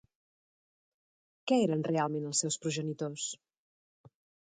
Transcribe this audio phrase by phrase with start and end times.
[1.51, 3.27] Què eren realment els seus progenitors?